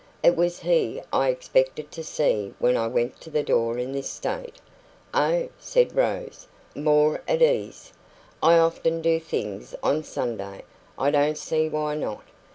[0.23, 4.09] It was he I expected to see when I went to the door in this
[4.09, 4.55] state."
[5.13, 7.93] "Oh," said Rose, more at her ease,
[8.41, 10.63] "I often do things on Sundays;
[10.97, 12.23] I don't see why not.